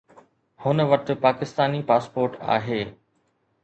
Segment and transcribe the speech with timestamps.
[0.63, 2.81] هن وٽ پاڪستاني پاسپورٽ آهي